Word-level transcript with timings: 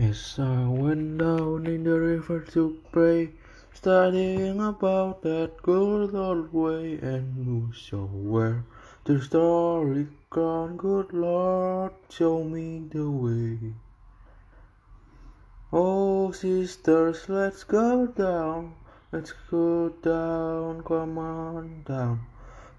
As 0.00 0.38
I 0.38 0.68
went 0.68 1.18
down 1.18 1.66
in 1.66 1.82
the 1.82 1.98
river 1.98 2.38
to 2.52 2.78
pray, 2.92 3.32
studying 3.74 4.60
about 4.60 5.22
that 5.22 5.60
good 5.60 6.14
old 6.14 6.52
way, 6.52 7.00
and 7.00 7.34
who 7.44 7.72
shall 7.72 8.08
wear 8.12 8.64
the 9.06 9.20
story 9.20 10.06
gone. 10.30 10.76
Good 10.76 11.12
Lord, 11.12 11.94
show 12.10 12.44
me 12.44 12.86
the 12.88 13.10
way. 13.10 13.74
Oh, 15.72 16.30
sisters, 16.30 17.28
let's 17.28 17.64
go 17.64 18.06
down, 18.06 18.74
let's 19.10 19.32
go 19.50 19.88
down, 19.88 20.84
come 20.84 21.18
on 21.18 21.82
down. 21.82 22.20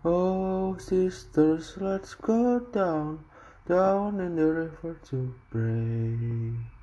Oh, 0.05 0.77
sisters, 0.77 1.75
let's 1.81 2.15
go 2.15 2.61
down, 2.61 3.25
down 3.67 4.21
in 4.21 4.37
the 4.37 4.45
river 4.45 4.95
to 5.09 5.35
pray. 5.51 6.78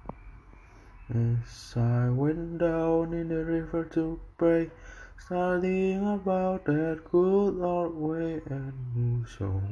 As 1.16 1.74
I 1.74 2.10
went 2.10 2.58
down 2.58 3.14
in 3.14 3.28
the 3.28 3.42
river 3.42 3.84
to 3.94 4.20
pray, 4.36 4.70
studying 5.16 6.06
about 6.06 6.66
that 6.66 7.04
good 7.10 7.58
old 7.58 7.94
way, 7.94 8.42
and 8.50 9.26
shall 9.26 9.62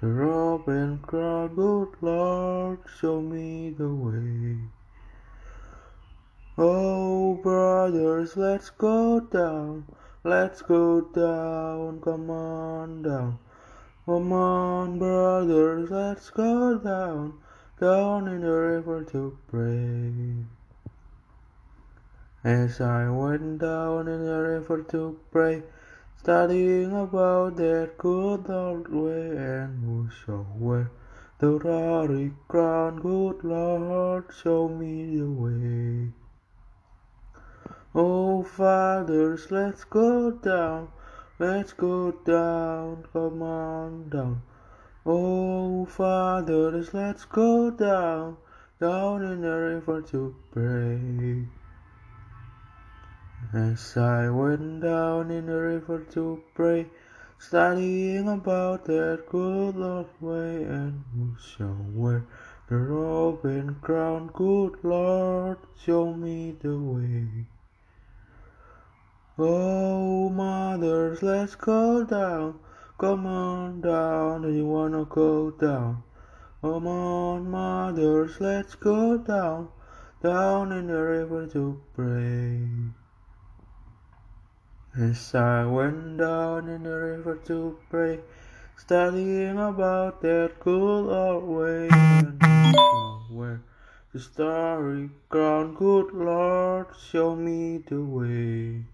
the 0.00 0.08
robin 0.08 0.98
cried. 0.98 1.54
Good 1.54 1.90
Lord, 2.00 2.80
show 2.98 3.20
me 3.20 3.70
the 3.70 3.88
way. 3.88 4.58
Oh, 6.58 7.34
brothers, 7.34 8.36
let's 8.36 8.70
go 8.70 9.20
down, 9.20 9.84
let's 10.24 10.62
go 10.62 11.00
down, 11.00 12.00
come 12.00 12.28
on 12.28 13.02
down. 13.02 13.38
Come 14.04 14.32
on, 14.32 14.98
brothers, 14.98 15.90
let's 15.92 16.28
go 16.30 16.76
down, 16.76 17.34
down 17.78 18.26
in 18.26 18.40
the 18.40 18.50
river 18.50 19.04
to 19.04 19.36
pray. 19.48 20.44
As 22.42 22.80
I 22.80 23.10
went 23.10 23.58
down 23.58 24.08
in 24.08 24.24
the 24.24 24.38
river 24.40 24.82
to 24.92 25.18
pray, 25.30 25.62
studying 26.16 26.96
about 26.96 27.56
that 27.56 27.98
good 27.98 28.48
old 28.48 28.88
way, 28.88 29.36
and 29.36 29.84
who 29.84 30.08
shall 30.08 30.46
wear 30.56 30.90
the 31.38 31.58
glory 31.58 32.32
crown? 32.48 33.00
Good 33.00 33.44
Lord, 33.44 34.24
show 34.42 34.68
me 34.68 35.18
the 35.18 35.30
way. 35.30 36.12
Oh, 37.94 38.42
fathers, 38.42 39.50
let's 39.50 39.84
go 39.84 40.30
down, 40.30 40.88
let's 41.38 41.74
go 41.74 42.12
down, 42.12 43.04
come 43.12 43.42
on 43.42 44.08
down. 44.08 44.42
Oh, 45.04 45.55
fathers, 45.86 46.92
let's 46.92 47.24
go 47.24 47.70
down, 47.70 48.36
down 48.80 49.22
in 49.22 49.40
the 49.40 49.48
river 49.48 50.02
to 50.02 50.34
pray. 50.52 51.46
As 53.54 53.96
I 53.96 54.28
went 54.28 54.82
down 54.82 55.30
in 55.30 55.46
the 55.46 55.56
river 55.56 56.00
to 56.12 56.42
pray, 56.54 56.86
studying 57.38 58.28
about 58.28 58.84
that 58.86 59.24
good 59.30 59.76
old 59.76 60.08
way, 60.20 60.64
and 60.64 61.04
who 61.14 61.36
shall 61.40 61.76
wear 61.90 62.26
the 62.68 62.76
robe 62.76 63.44
and 63.44 63.80
crown? 63.80 64.30
Good 64.34 64.82
Lord, 64.82 65.58
show 65.82 66.12
me 66.12 66.56
the 66.60 66.76
way. 66.76 67.46
Oh, 69.38 70.28
mothers, 70.30 71.22
let's 71.22 71.54
go 71.54 72.04
down. 72.04 72.58
Come 72.98 73.26
on 73.26 73.82
down, 73.82 74.40
do 74.40 74.50
you 74.50 74.64
wanna 74.64 75.04
go 75.04 75.50
down? 75.50 76.02
Come 76.62 76.86
on, 76.86 77.50
mothers, 77.50 78.40
let's 78.40 78.74
go 78.74 79.18
down, 79.18 79.68
down 80.22 80.72
in 80.72 80.86
the 80.86 80.96
river 80.96 81.46
to 81.48 81.78
pray. 81.94 82.66
As 84.98 85.34
I 85.34 85.66
went 85.66 86.16
down 86.16 86.70
in 86.70 86.84
the 86.84 86.96
river 86.96 87.36
to 87.44 87.76
pray, 87.90 88.20
studying 88.78 89.58
about 89.58 90.22
that 90.22 90.58
good 90.60 91.10
old 91.12 91.44
way, 91.44 91.88
and 91.90 92.42
wear 93.30 93.60
the 94.14 94.20
starry 94.20 95.10
crown, 95.28 95.74
good 95.74 96.14
Lord, 96.14 96.86
show 97.10 97.36
me 97.36 97.76
the 97.76 98.00
way. 98.00 98.86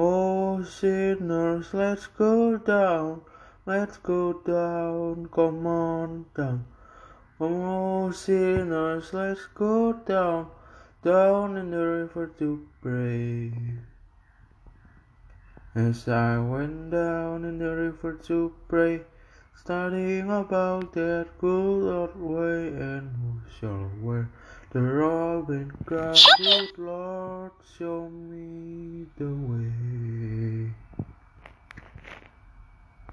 Oh, 0.00 0.62
sinners, 0.62 1.74
let's 1.74 2.06
go 2.06 2.56
down, 2.56 3.22
let's 3.66 3.96
go 3.96 4.32
down, 4.32 5.26
come 5.26 5.66
on 5.66 6.26
down. 6.36 6.66
Oh, 7.40 8.12
sinners, 8.12 9.12
let's 9.12 9.46
go 9.56 9.94
down, 9.94 10.50
down 11.02 11.56
in 11.56 11.72
the 11.72 11.84
river 11.84 12.28
to 12.38 12.64
pray. 12.80 13.50
As 15.74 16.06
I 16.06 16.38
went 16.38 16.92
down 16.92 17.44
in 17.44 17.58
the 17.58 17.74
river 17.74 18.12
to 18.28 18.54
pray, 18.68 19.00
studying 19.56 20.30
about 20.30 20.92
that 20.92 21.26
good 21.40 21.92
old 21.92 22.14
way, 22.14 22.68
and 22.68 23.10
who 23.16 23.40
shall 23.58 23.90
wear 24.00 24.30
the 24.70 24.80
robe 24.80 25.50
and 25.50 25.72
crown? 25.86 26.14
Good 26.38 26.78
Lord, 26.78 27.50
show 27.76 28.08
me 28.08 29.06
the 29.16 29.26
way. 29.26 29.57